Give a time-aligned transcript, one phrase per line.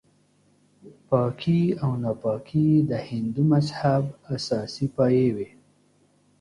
[1.07, 4.03] پاکي او ناپاکي د هندو مذهب
[4.35, 5.49] اساسي پایې وې.